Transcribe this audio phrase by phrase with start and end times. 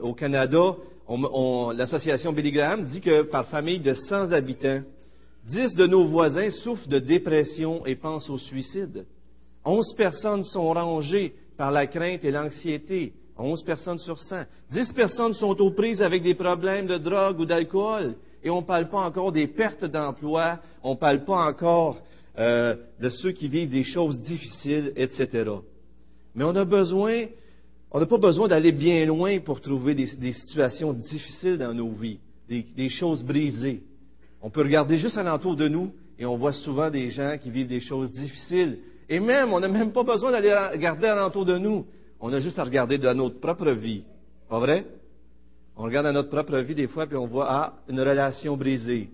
[0.00, 0.76] au Canada,
[1.74, 4.82] l'association Billy Graham dit que par famille de 100 habitants,
[5.48, 9.04] 10 de nos voisins souffrent de dépression et pensent au suicide.
[9.64, 13.12] 11 personnes sont rangées par la crainte et l'anxiété.
[13.38, 14.44] 11 personnes sur 100.
[14.70, 18.14] 10 personnes sont aux prises avec des problèmes de drogue ou d'alcool.
[18.44, 22.02] Et on ne parle pas encore des pertes d'emploi, on ne parle pas encore
[22.38, 25.50] euh, de ceux qui vivent des choses difficiles, etc.
[26.34, 27.26] Mais on a besoin,
[27.94, 32.18] on n'a pas besoin d'aller bien loin pour trouver des, situations difficiles dans nos vies,
[32.48, 33.82] des, choses brisées.
[34.40, 37.68] On peut regarder juste alentour de nous et on voit souvent des gens qui vivent
[37.68, 38.78] des choses difficiles.
[39.10, 41.84] Et même, on n'a même pas besoin d'aller regarder alentour de nous.
[42.18, 44.04] On a juste à regarder dans notre propre vie.
[44.48, 44.86] Pas vrai?
[45.76, 49.10] On regarde dans notre propre vie des fois, puis on voit, ah, une relation brisée.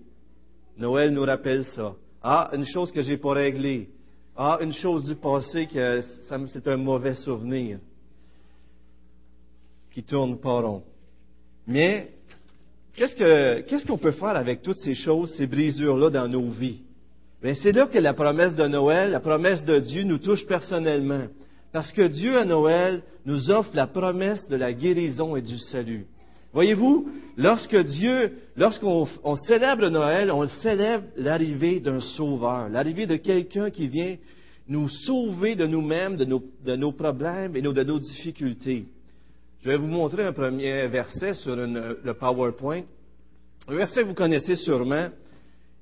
[0.77, 1.95] Noël nous rappelle ça.
[2.23, 3.89] Ah, une chose que j'ai pas réglée.
[4.37, 6.01] Ah, une chose du passé que
[6.47, 7.79] c'est un mauvais souvenir
[9.91, 10.83] qui tourne pas rond.
[11.67, 12.09] Mais
[12.95, 16.81] qu'est-ce qu'on peut faire avec toutes ces choses, ces brisures-là dans nos vies?
[17.41, 21.23] Bien, c'est là que la promesse de Noël, la promesse de Dieu nous touche personnellement.
[21.71, 26.05] Parce que Dieu à Noël nous offre la promesse de la guérison et du salut.
[26.51, 33.87] Voyez-vous, lorsque Dieu, lorsqu'on célèbre Noël, on célèbre l'arrivée d'un sauveur, l'arrivée de quelqu'un qui
[33.87, 34.15] vient
[34.67, 38.85] nous sauver de nous-mêmes, de nos, problèmes et de nos difficultés.
[39.61, 42.83] Je vais vous montrer un premier verset sur le PowerPoint.
[43.67, 45.09] Un verset que vous connaissez sûrement.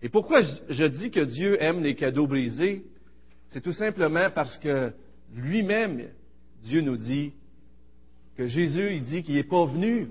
[0.01, 2.83] Et pourquoi je dis que Dieu aime les cadeaux brisés?
[3.49, 4.91] C'est tout simplement parce que
[5.35, 6.07] lui-même,
[6.63, 7.33] Dieu nous dit
[8.35, 10.09] que Jésus, il dit qu'il n'est pas venu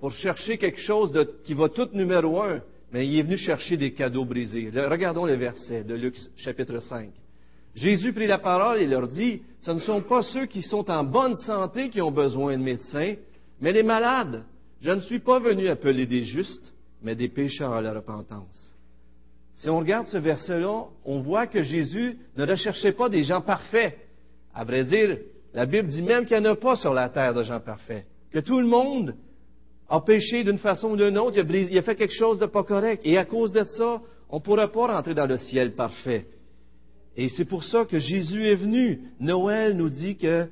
[0.00, 1.12] pour chercher quelque chose
[1.44, 2.60] qui va tout numéro un,
[2.92, 4.70] mais il est venu chercher des cadeaux brisés.
[4.74, 7.10] regardons les versets de Luc chapitre 5.
[7.74, 11.02] Jésus prit la parole et leur dit, ce ne sont pas ceux qui sont en
[11.02, 13.14] bonne santé qui ont besoin de médecins,
[13.60, 14.44] mais les malades.
[14.80, 18.74] Je ne suis pas venu appeler des justes, mais des pécheurs à la repentance.
[19.56, 23.96] Si on regarde ce verset-là, on voit que Jésus ne recherchait pas des gens parfaits.
[24.54, 25.18] À vrai dire,
[25.52, 28.04] la Bible dit même qu'il n'y en a pas sur la terre de gens parfaits.
[28.32, 29.14] Que tout le monde
[29.88, 33.02] a péché d'une façon ou d'une autre, il a, fait quelque chose de pas correct.
[33.04, 36.26] Et à cause de ça, on ne pourra pas rentrer dans le ciel parfait.
[37.16, 39.00] Et c'est pour ça que Jésus est venu.
[39.20, 40.48] Noël nous dit que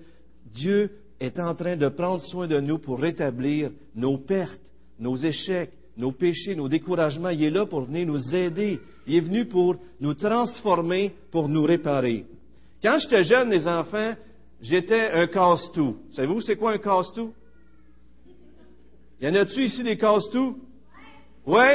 [0.55, 4.61] Dieu est en train de prendre soin de nous pour rétablir nos pertes,
[4.99, 7.31] nos échecs, nos péchés, nos découragements.
[7.31, 8.81] Il est là pour venir nous aider.
[9.06, 12.27] Il est venu pour nous transformer, pour nous réparer.
[12.83, 14.15] Quand j'étais jeune, les enfants,
[14.61, 15.97] j'étais un casse-tout.
[16.12, 17.33] Savez-vous c'est quoi un casse-tout?
[19.21, 20.59] Y en a-tu ici des casse-tout?
[21.47, 21.67] Oui?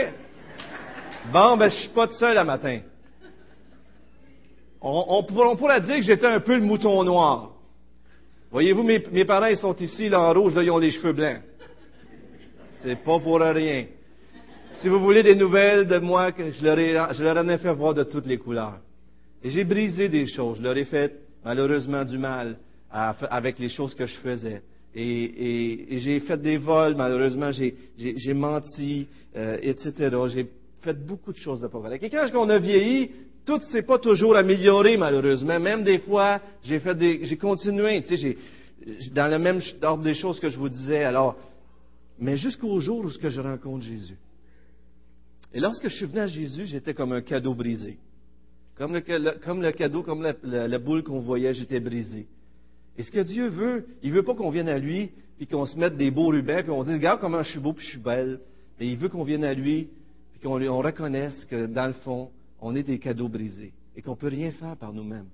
[1.32, 2.80] Bon, ben, je suis pas de seul le matin.
[4.82, 7.52] On, pourrait dire que j'étais un peu le mouton noir.
[8.52, 11.42] Voyez-vous, mes, parents, ils sont ici, là, en rouge, là, ils ont les cheveux blancs.
[12.84, 13.86] C'est pas pour rien.
[14.80, 18.28] Si vous voulez des nouvelles de moi, je leur, en ai fait voir de toutes
[18.28, 18.80] les couleurs.
[19.44, 20.58] Et j'ai brisé des choses.
[20.58, 22.58] Je leur ai fait, malheureusement, du mal
[22.92, 24.62] avec les choses que je faisais.
[24.96, 30.16] Et, j'ai fait des vols, malheureusement, j'ai menti, euh, etc.
[30.34, 30.48] J'ai
[30.82, 32.04] fait beaucoup de choses de pas correctes.
[32.04, 33.12] Et quand on a vieilli,
[33.48, 35.60] tout s'est pas toujours amélioré, malheureusement.
[35.60, 38.38] Même des fois, j'ai fait des, j'ai continué, tu sais,
[39.14, 41.06] dans le même ordre des choses que je vous disais.
[41.06, 41.38] Alors,
[42.20, 44.18] mais jusqu'au jour où je rencontre Jésus.
[45.54, 47.98] Et lorsque je suis venu à Jésus, j'étais comme un cadeau brisé.
[48.76, 52.28] Comme le, cadeau, comme la boule qu'on voyait, j'étais brisé.
[52.98, 55.78] Et ce que Dieu veut, il veut pas qu'on vienne à lui, puis qu'on se
[55.78, 57.92] mette des beaux rubans, puis on se dise, regarde comment je suis beau, puis je
[57.92, 58.40] suis belle.
[58.80, 59.88] Mais il veut qu'on vienne à lui,
[60.34, 62.30] puis qu'on on reconnaisse que, dans le fond,
[62.62, 65.30] on est des cadeaux brisés, et qu'on ne peut rien faire par nous-mêmes.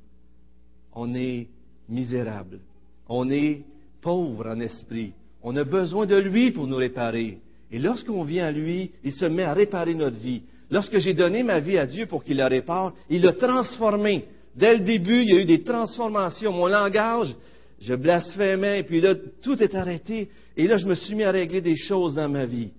[0.93, 1.47] On est
[1.89, 2.59] misérable.
[3.07, 3.63] On est
[4.01, 5.13] pauvre en esprit.
[5.41, 7.39] On a besoin de lui pour nous réparer.
[7.71, 10.43] Et lorsqu'on vient à lui, il se met à réparer notre vie.
[10.69, 14.25] Lorsque j'ai donné ma vie à Dieu pour qu'il la répare, il l'a transformée.
[14.55, 16.53] Dès le début, il y a eu des transformations.
[16.53, 17.35] Mon langage,
[17.79, 20.29] je blasphémais, et puis là, tout est arrêté.
[20.55, 22.71] Et là, je me suis mis à régler des choses dans ma vie.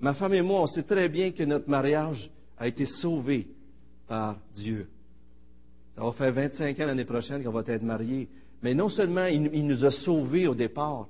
[0.00, 3.46] Ma femme et moi, on sait très bien que notre mariage a été sauvé
[4.06, 4.88] par Dieu.
[5.94, 8.28] Ça va faire 25 ans l'année prochaine qu'on va être mariés.
[8.62, 11.08] Mais non seulement il, il, nous a sauvés au départ,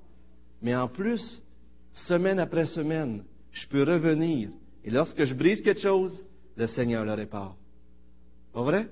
[0.63, 1.41] mais en plus,
[1.93, 4.51] semaine après semaine, je peux revenir.
[4.85, 6.25] Et lorsque je brise quelque chose,
[6.57, 7.57] le Seigneur le répare.
[8.53, 8.89] Pas vrai?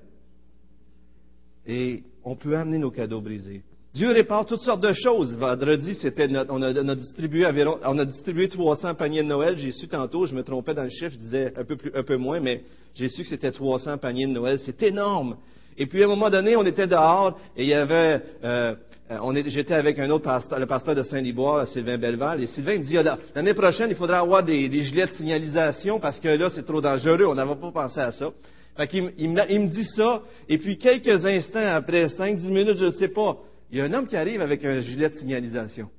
[1.65, 3.63] Et on peut amener nos cadeaux brisés.
[3.95, 5.37] Dieu répare toutes sortes de choses.
[5.37, 7.47] Vendredi, c'était on, a, distribué
[7.85, 9.57] on a distribué 300 paniers de Noël.
[9.57, 12.03] J'ai su tantôt, je me trompais dans le chiffre, je disais un peu, plus, un
[12.03, 14.59] peu moins, mais j'ai su que c'était 300 paniers de Noël.
[14.65, 15.37] C'est énorme.
[15.77, 18.75] Et puis à un moment donné, on était dehors et il y avait euh,
[19.11, 22.83] euh, j'étais avec un autre pasteur, le pasteur de Saint-Liboire, Sylvain Belval, et Sylvain me
[22.83, 26.65] dit, ah, l'année prochaine, il faudra avoir des, gilets de signalisation parce que là, c'est
[26.65, 28.31] trop dangereux, on n'avait pas pensé à ça.
[28.75, 32.91] Fait qu'il il, me dit ça, et puis quelques instants après, 5-10 minutes, je ne
[32.91, 33.37] sais pas,
[33.71, 35.89] il y a un homme qui arrive avec un gilet de signalisation.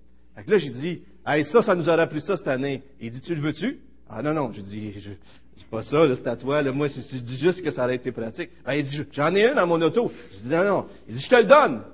[0.45, 2.83] Que là, j'ai dit, hey, ça, ça nous aura pris ça cette année.
[3.01, 3.79] Il dit, tu le veux-tu?
[4.09, 7.39] Ah non, non, je dis, je, dis pas ça, c'est à toi, moi, je dis
[7.39, 8.51] juste que ça aurait été pratique.
[8.65, 10.13] Ben, il dit, j'en ai un dans mon auto.
[10.33, 10.87] Je dis, non, non.
[11.09, 11.85] Il dit, je te le donne.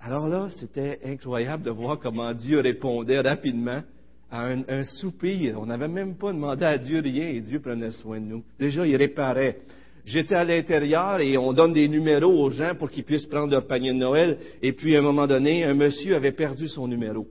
[0.00, 3.82] Alors là, c'était incroyable de voir comment Dieu répondait rapidement
[4.30, 5.60] à un, un soupir.
[5.60, 8.44] On n'avait même pas demandé à Dieu rien et Dieu prenait soin de nous.
[8.58, 9.58] Déjà, il réparait.
[10.06, 13.66] J'étais à l'intérieur et on donne des numéros aux gens pour qu'ils puissent prendre leur
[13.66, 14.38] panier de Noël.
[14.62, 17.26] Et puis, à un moment donné, un monsieur avait perdu son numéro.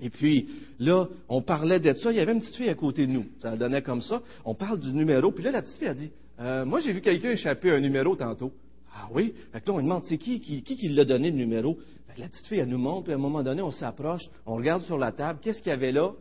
[0.00, 0.48] Et puis,
[0.78, 2.12] là, on parlait de ça.
[2.12, 3.26] Il y avait une petite fille à côté de nous.
[3.40, 4.22] Ça donnait comme ça.
[4.44, 5.32] On parle du numéro.
[5.32, 8.14] Puis là, la petite fille a dit, euh, moi, j'ai vu quelqu'un échapper un numéro
[8.14, 8.52] tantôt.
[8.94, 9.34] Ah oui?
[9.52, 11.76] Fait que là, on demande, c'est qui qui, qui, l'a donné le numéro?
[12.16, 14.82] la petite fille, elle nous montre, puis à un moment donné, on s'approche, on regarde
[14.82, 15.40] sur la table.
[15.42, 16.12] Qu'est-ce qu'il y avait là?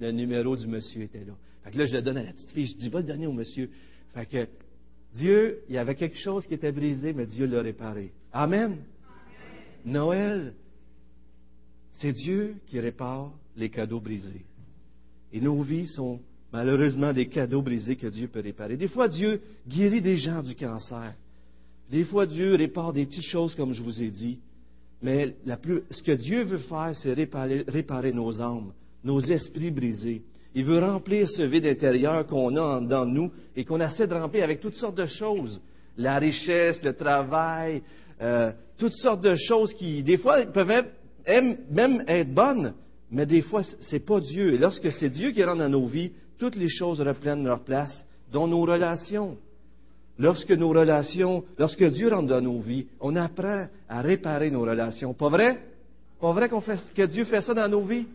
[0.00, 1.34] Le numéro du monsieur était là.
[1.62, 2.66] Fait que là, je le donne à la petite fille.
[2.66, 3.70] Je dis, va le donner au monsieur.
[4.14, 4.48] Fait que
[5.14, 8.12] Dieu, il y avait quelque chose qui était brisé, mais Dieu l'a réparé.
[8.32, 8.78] Amen.
[9.84, 10.54] Noël,
[11.92, 14.44] c'est Dieu qui répare les cadeaux brisés.
[15.32, 16.20] Et nos vies sont
[16.52, 18.76] malheureusement des cadeaux brisés que Dieu peut réparer.
[18.76, 21.14] Des fois, Dieu guérit des gens du cancer.
[21.90, 24.38] Des fois, Dieu répare des petites choses, comme je vous ai dit.
[25.02, 25.34] Mais
[25.90, 28.72] ce que Dieu veut faire, c'est réparer, réparer nos âmes,
[29.02, 30.22] nos esprits brisés.
[30.54, 34.44] Il veut remplir ce vide intérieur qu'on a dans nous et qu'on essaie de remplir
[34.44, 35.60] avec toutes sortes de choses.
[35.96, 37.82] La richesse, le travail,
[38.20, 40.84] euh, toutes sortes de choses qui, des fois, peuvent
[41.26, 42.74] même être bonnes,
[43.10, 44.54] mais des fois, ce n'est pas Dieu.
[44.54, 48.04] Et lorsque c'est Dieu qui rentre dans nos vies, toutes les choses reprennent leur place,
[48.32, 49.36] dont nos relations.
[50.18, 55.14] Lorsque nos relations, lorsque Dieu rentre dans nos vies, on apprend à réparer nos relations.
[55.14, 55.58] Pas vrai?
[56.20, 58.06] Pas vrai que Dieu fait ça dans nos vies?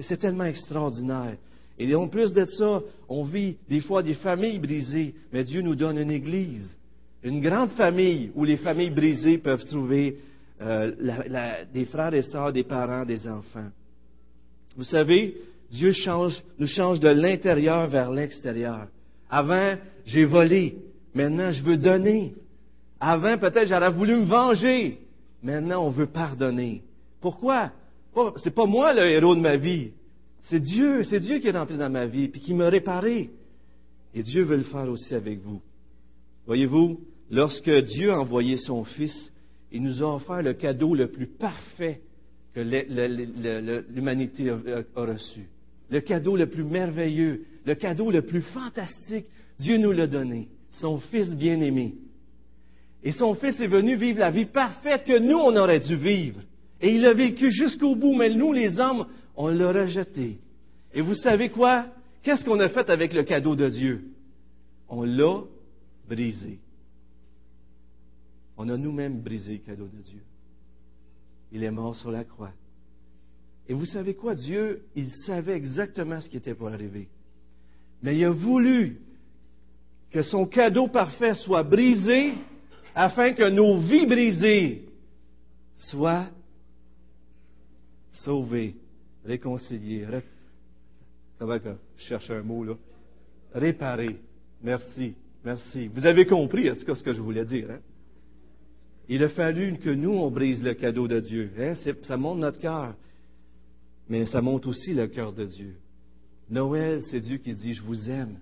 [0.00, 1.36] C'est tellement extraordinaire.
[1.78, 5.74] Et en plus de ça, on vit des fois des familles brisées, mais Dieu nous
[5.74, 6.76] donne une église,
[7.22, 10.18] une grande famille où les familles brisées peuvent trouver
[10.62, 10.92] euh,
[11.72, 13.70] des frères et sœurs, des parents, des enfants.
[14.76, 15.36] Vous savez,
[15.70, 15.92] Dieu
[16.58, 18.86] nous change de l'intérieur vers l'extérieur.
[19.28, 19.74] Avant,
[20.04, 20.76] j'ai volé.
[21.14, 22.34] Maintenant, je veux donner.
[23.00, 24.98] Avant, peut-être, j'aurais voulu me venger.
[25.42, 26.82] Maintenant, on veut pardonner.
[27.20, 27.72] Pourquoi?
[28.36, 29.90] C'est pas moi le héros de ma vie.
[30.48, 33.30] C'est Dieu, c'est Dieu qui est entré dans ma vie, puis qui m'a réparé.
[34.14, 35.60] Et Dieu veut le faire aussi avec vous.
[36.46, 37.00] Voyez-vous,
[37.30, 39.32] lorsque Dieu a envoyé son Fils,
[39.72, 42.00] il nous a offert le cadeau le plus parfait
[42.54, 42.60] que
[43.90, 45.48] l'humanité a reçu.
[45.90, 49.26] Le cadeau le plus merveilleux, le cadeau le plus fantastique,
[49.58, 51.94] Dieu nous l'a donné, son Fils bien-aimé.
[53.02, 56.40] Et son Fils est venu vivre la vie parfaite que nous, on aurait dû vivre.
[56.80, 60.38] Et il a vécu jusqu'au bout, mais nous, les hommes, on l'a rejeté.
[60.92, 61.86] Et vous savez quoi?
[62.22, 64.04] Qu'est-ce qu'on a fait avec le cadeau de Dieu?
[64.88, 65.42] On l'a
[66.08, 66.58] brisé.
[68.56, 70.22] On a nous-mêmes brisé le cadeau de Dieu.
[71.52, 72.52] Il est mort sur la croix.
[73.68, 74.34] Et vous savez quoi?
[74.34, 77.08] Dieu, il savait exactement ce qui était pour arriver.
[78.02, 79.00] Mais il a voulu
[80.10, 82.34] que son cadeau parfait soit brisé
[82.94, 84.88] afin que nos vies brisées
[85.76, 86.28] soient
[88.12, 88.76] sauvées
[89.24, 90.06] réconcilier,
[91.38, 91.58] comment
[91.96, 92.74] je cherche un mot là,
[93.54, 94.16] réparer.
[94.62, 95.14] Merci,
[95.44, 95.88] merci.
[95.88, 97.70] Vous avez compris, en tout cas, ce que je voulais dire.
[97.70, 97.80] Hein?
[99.08, 101.50] Il a fallu que nous, on brise le cadeau de Dieu.
[101.58, 101.74] Hein?
[102.02, 102.94] Ça montre notre cœur,
[104.08, 105.76] mais ça montre aussi le cœur de Dieu.
[106.50, 108.36] Noël, c'est Dieu qui dit, je vous aime.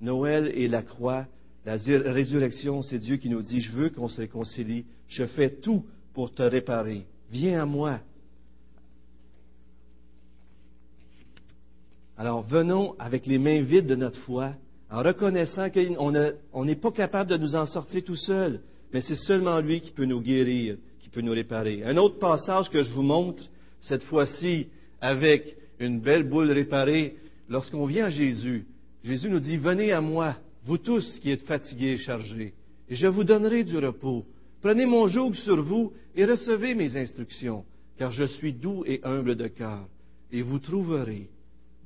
[0.00, 1.26] Noël et la croix,
[1.66, 4.86] la résurrection, c'est Dieu qui nous dit, je veux qu'on se réconcilie.
[5.08, 5.84] Je fais tout
[6.14, 7.04] pour te réparer.
[7.30, 8.00] Viens à moi.
[12.20, 14.52] Alors venons avec les mains vides de notre foi,
[14.90, 18.60] en reconnaissant qu'on n'est pas capable de nous en sortir tout seul,
[18.92, 21.82] mais c'est seulement lui qui peut nous guérir, qui peut nous réparer.
[21.82, 23.42] Un autre passage que je vous montre,
[23.80, 24.66] cette fois-ci
[25.00, 27.16] avec une belle boule réparée,
[27.48, 28.66] lorsqu'on vient à Jésus,
[29.02, 30.36] Jésus nous dit, venez à moi,
[30.66, 32.52] vous tous qui êtes fatigués et chargés,
[32.90, 34.26] et je vous donnerai du repos.
[34.60, 37.64] Prenez mon joug sur vous et recevez mes instructions,
[37.96, 39.88] car je suis doux et humble de cœur,
[40.30, 41.30] et vous trouverez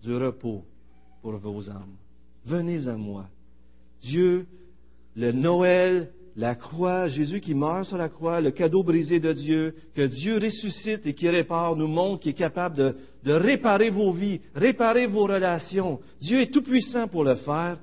[0.05, 0.65] du repos
[1.23, 1.97] pour vos âmes.
[2.45, 3.27] Venez à moi.
[4.03, 4.47] Dieu,
[5.17, 9.75] le Noël, la croix, Jésus qui meurt sur la croix, le cadeau brisé de Dieu,
[9.95, 14.13] que Dieu ressuscite et qui répare, nous montre qu'il est capable de, de réparer vos
[14.13, 16.01] vies, réparer vos relations.
[16.21, 17.79] Dieu est tout-puissant pour le faire.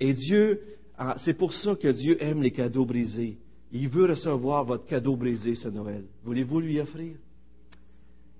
[0.00, 0.60] Et Dieu,
[0.98, 3.36] ah, c'est pour ça que Dieu aime les cadeaux brisés.
[3.72, 6.04] Il veut recevoir votre cadeau brisé ce Noël.
[6.24, 7.14] Voulez-vous lui offrir?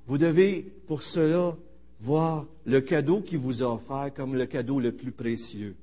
[0.07, 1.55] Vous devez, pour cela,
[2.02, 5.75] voir le cadeau qu'il vous a offert comme le cadeau le plus précieux.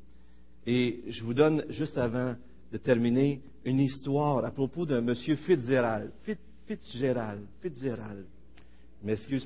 [0.65, 2.36] Et je vous donne, juste avant
[2.71, 6.12] de terminer, une histoire à propos d'un monsieur Fitzgerald.
[6.67, 7.41] Fitzgerald.
[7.62, 8.25] Fitzgerald.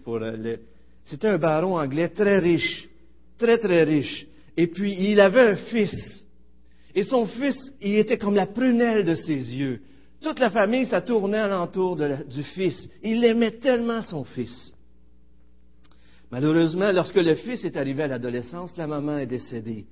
[0.04, 0.60] Pour le.
[1.04, 2.88] C'était un baron anglais très riche,
[3.38, 4.26] très très riche.
[4.56, 6.26] Et puis il avait un fils.
[6.94, 9.82] Et son fils, il était comme la prunelle de ses yeux.
[10.22, 12.90] Toute la famille, ça tournait alentour du fils.
[13.02, 14.74] Il aimait tellement son fils.
[16.32, 19.86] Malheureusement, lorsque le fils est arrivé à l'adolescence, la maman est décédée.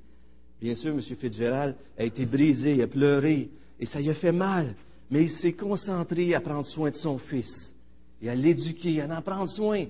[0.62, 1.02] Bien sûr, M.
[1.02, 4.74] Fitzgerald a été brisé, a pleuré, et ça lui a fait mal.
[5.12, 7.76] Mais il s'est concentré à prendre soin de son fils,
[8.22, 9.86] et à l'éduquer, à en prendre soin.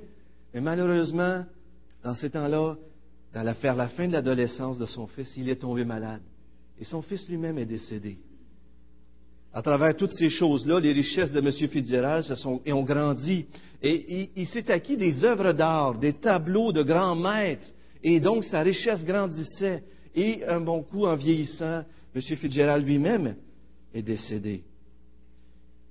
[0.53, 1.45] Mais malheureusement,
[2.03, 2.77] dans ces temps-là,
[3.33, 6.21] vers la fin de l'adolescence de son fils, il est tombé malade.
[6.79, 8.17] Et son fils lui-même est décédé.
[9.53, 11.51] À travers toutes ces choses-là, les richesses de M.
[11.51, 13.45] Fitzgerald se sont, ont grandi.
[13.81, 17.65] Et il, s'est acquis des œuvres d'art, des tableaux de grands maîtres.
[18.03, 19.83] Et donc, sa richesse grandissait.
[20.15, 21.83] Et un bon coup, en vieillissant,
[22.15, 22.21] M.
[22.21, 23.35] Fitzgerald lui-même
[23.93, 24.63] est décédé.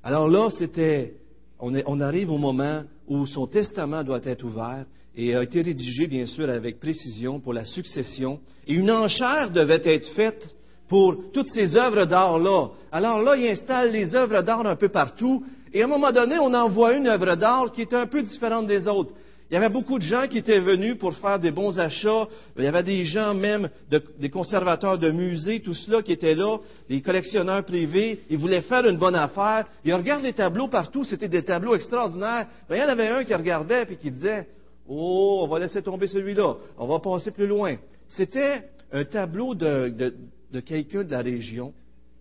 [0.05, 1.15] Alors là, c'était,
[1.59, 4.85] on, on, arrive au moment où son testament doit être ouvert
[5.17, 8.39] et a été rédigé, bien sûr, avec précision pour la succession.
[8.69, 10.49] Et une enchère devait être faite
[10.89, 12.69] pour toutes ces œuvres d'art-là.
[12.91, 16.39] Alors là, il installe les œuvres d'art un peu partout, et à un moment donné,
[16.39, 19.13] on en voit une œuvre d'art qui est un peu différente des autres.
[19.51, 22.29] Il y avait beaucoup de gens qui étaient venus pour faire des bons achats.
[22.59, 23.71] Il y avait des gens même,
[24.19, 26.59] des conservateurs de musées, tout cela qui étaient là,
[26.91, 28.21] des collectionneurs privés.
[28.29, 29.65] Ils voulaient faire une bonne affaire.
[29.87, 31.05] Ils regardent les tableaux partout.
[31.05, 32.47] C'était des tableaux extraordinaires.
[32.69, 34.47] il y en avait un qui regardait et qui disait,
[34.87, 36.57] Oh, on va laisser tomber celui-là.
[36.77, 37.77] On va passer plus loin.
[38.09, 40.15] C'était un tableau de, de
[40.61, 41.73] quelqu'un de la région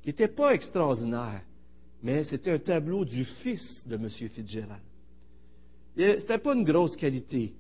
[0.01, 1.41] qui n'était pas extraordinaire,
[2.03, 4.10] mais c'était un tableau du fils de M.
[4.10, 4.81] Fitzgerald.
[5.98, 7.53] Ce n'était pas une grosse qualité,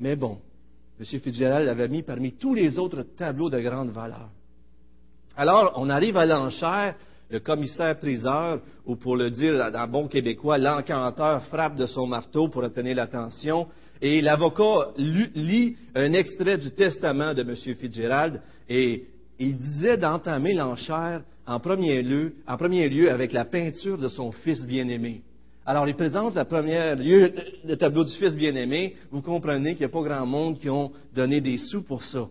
[0.00, 0.38] mais bon,
[0.98, 1.04] M.
[1.04, 4.30] Fitzgerald l'avait mis parmi tous les autres tableaux de grande valeur.
[5.36, 6.96] Alors, on arrive à l'enchère,
[7.30, 12.64] le commissaire-priseur, ou pour le dire en bon québécois, l'encanteur frappe de son marteau pour
[12.64, 13.68] obtenir l'attention,
[14.00, 17.54] et l'avocat lit un extrait du testament de M.
[17.54, 19.04] Fitzgerald, et
[19.38, 25.22] il disait d'entamer l'enchère en premier, lieu, avec la peinture de son fils bien-aimé.
[25.64, 27.32] Alors, il présente la première lieu,
[27.64, 28.96] le tableau du fils bien-aimé.
[29.10, 32.28] Vous comprenez qu'il n'y a pas grand monde qui ont donné des sous pour ça.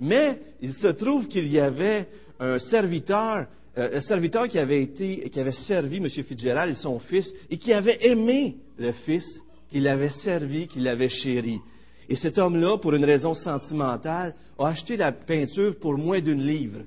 [0.00, 2.08] Mais il se trouve qu'il y avait
[2.40, 3.46] un serviteur,
[3.78, 6.08] euh, un serviteur qui avait été, qui avait servi M.
[6.08, 11.08] Fitzgerald et son fils, et qui avait aimé le fils, qui l'avait servi, qui l'avait
[11.08, 11.60] chéri.
[12.08, 16.80] Et cet homme-là, pour une raison sentimentale, a acheté la peinture pour moins d'une livre.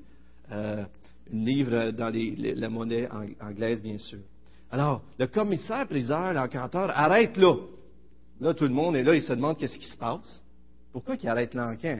[0.51, 0.83] Euh,
[1.31, 3.07] une livre dans la monnaie
[3.41, 4.19] anglaise, bien sûr.
[4.71, 7.55] Alors, le commissaire-priseur, l'encanteur, arrête là.
[8.41, 10.43] Là, tout le monde est là, il se demande qu'est-ce qui se passe.
[10.91, 11.99] Pourquoi qu'il arrête l'encan?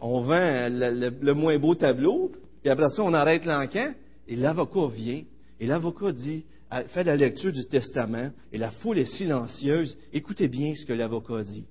[0.00, 2.30] On vend le, moins beau tableau,
[2.64, 3.94] et après ça, on arrête l'encan,
[4.28, 5.22] et l'avocat vient,
[5.58, 6.44] et l'avocat dit,
[6.88, 9.96] fait la lecture du testament, et la foule est silencieuse.
[10.12, 11.64] Écoutez bien ce que l'avocat dit.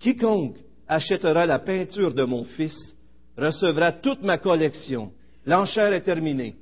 [0.00, 0.56] Quiconque
[0.88, 2.96] achètera la peinture de mon fils
[3.36, 5.12] recevra toute ma collection.
[5.46, 6.56] L'enchère est terminée.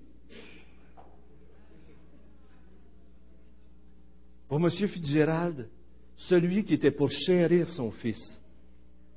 [4.49, 4.71] Pour M.
[4.71, 5.69] Fitzgerald,
[6.17, 8.41] celui qui était pour chérir son fils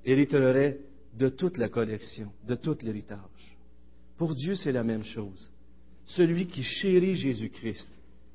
[0.05, 0.79] hériterait
[1.17, 3.57] de toute la collection, de tout l'héritage.
[4.17, 5.49] Pour Dieu, c'est la même chose.
[6.05, 7.89] Celui qui chérit Jésus-Christ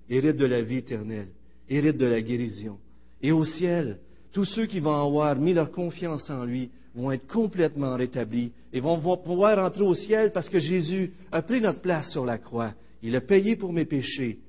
[0.08, 1.28] hérite de la vie éternelle,
[1.68, 2.78] hérite de la guérison.
[3.22, 3.98] Et au ciel,
[4.36, 8.80] tous ceux qui vont avoir mis leur confiance en lui vont être complètement rétablis et
[8.80, 12.74] vont pouvoir entrer au ciel parce que Jésus a pris notre place sur la croix.
[13.02, 14.40] Il a payé pour mes péchés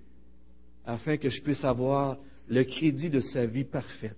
[0.85, 2.17] afin que je puisse avoir
[2.49, 4.17] le crédit de sa vie parfaite.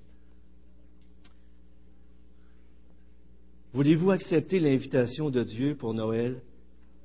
[3.71, 6.41] Voulez-vous accepter l'invitation de Dieu pour Noël?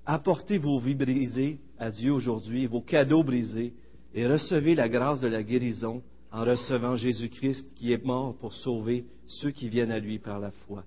[0.07, 3.75] Apportez vos vies brisées à Dieu aujourd'hui, vos cadeaux brisés,
[4.15, 6.03] et recevez la grâce de la guérison
[6.35, 10.51] en recevant Jésus-Christ qui est mort pour sauver ceux qui viennent à lui par la
[10.67, 10.83] foi.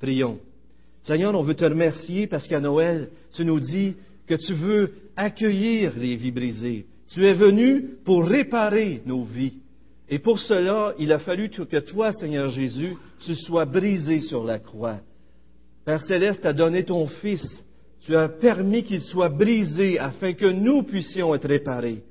[0.00, 0.38] Prions.
[1.02, 3.94] Seigneur, on veut te remercier parce qu'à Noël, tu nous dis
[4.26, 6.86] que tu veux accueillir les vies brisées.
[7.12, 9.52] Tu es venu pour réparer nos vies.
[10.08, 14.58] Et pour cela, il a fallu que toi, Seigneur Jésus, tu sois brisé sur la
[14.58, 15.00] croix.
[15.84, 17.64] Père céleste a donné ton Fils.
[18.00, 22.02] Tu as permis qu'il soit brisé afin que nous puissions être réparés.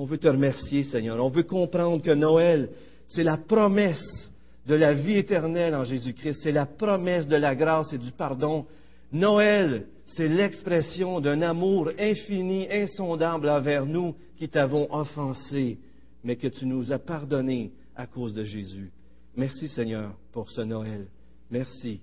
[0.00, 1.22] On veut te remercier, Seigneur.
[1.22, 2.70] On veut comprendre que Noël,
[3.08, 4.30] c'est la promesse
[4.64, 6.38] de la vie éternelle en Jésus-Christ.
[6.40, 8.64] C'est la promesse de la grâce et du pardon
[9.10, 15.78] Noël, c'est l'expression d'un amour infini, insondable envers nous qui t'avons offensé,
[16.22, 18.92] mais que tu nous as pardonné à cause de Jésus.
[19.36, 21.08] Merci Seigneur pour ce Noël.
[21.50, 22.00] Merci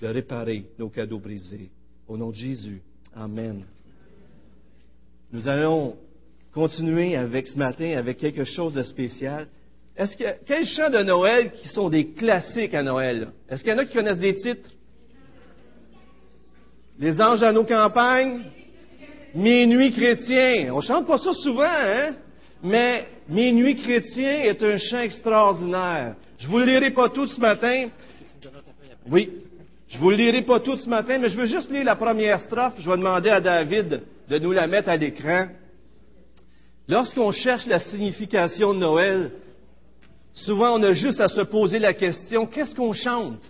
[0.00, 1.70] de réparer nos cadeaux brisés.
[2.08, 2.82] Au nom de Jésus.
[3.14, 3.64] Amen.
[5.30, 5.96] Nous allons
[6.54, 9.46] continuer avec ce matin avec quelque chose de spécial.
[9.96, 13.28] Est-ce que, quels chants de Noël qui sont des classiques à Noël?
[13.48, 14.70] Est-ce qu'il y en a qui connaissent des titres?
[16.98, 18.42] Les anges à nos campagnes?
[19.34, 20.72] Minuit chrétien.
[20.72, 22.14] On chante pas ça souvent, hein?
[22.62, 26.16] Mais Minuit chrétien est un chant extraordinaire.
[26.38, 27.88] Je vous le lirai pas tout ce matin.
[29.10, 29.30] Oui.
[29.88, 32.40] Je vous le lirai pas tout ce matin, mais je veux juste lire la première
[32.40, 32.74] strophe.
[32.78, 35.46] Je vais demander à David de nous la mettre à l'écran.
[36.88, 39.30] Lorsqu'on cherche la signification de Noël,
[40.32, 43.42] souvent on a juste à se poser la question, qu'est-ce qu'on chante?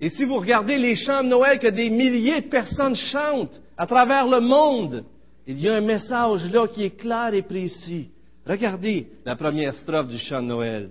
[0.00, 3.86] Et si vous regardez les chants de Noël que des milliers de personnes chantent à
[3.86, 5.04] travers le monde,
[5.46, 8.10] il y a un message là qui est clair et précis.
[8.46, 10.90] Regardez la première strophe du chant de Noël.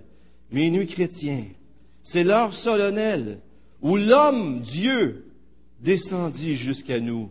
[0.52, 1.44] Minuit chrétien,
[2.02, 3.38] c'est l'heure solennelle
[3.80, 5.24] où l'homme, Dieu,
[5.80, 7.30] descendit jusqu'à nous.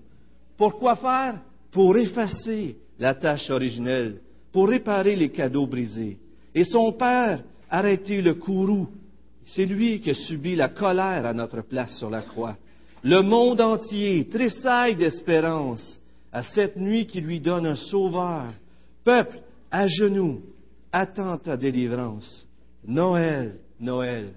[0.57, 1.35] Pourquoi faire?
[1.71, 4.21] Pour effacer la tâche originelle,
[4.53, 6.17] pour réparer les cadeaux brisés.
[6.55, 8.87] Et son Père arrêté le courroux.
[9.45, 12.55] C'est lui qui a subi la colère à notre place sur la croix.
[13.03, 15.99] Le monde entier tressaille d'espérance
[16.31, 18.53] à cette nuit qui lui donne un sauveur.
[19.03, 20.41] Peuple, à genoux,
[20.89, 22.47] attends ta délivrance.
[22.87, 24.31] Noël, Noël,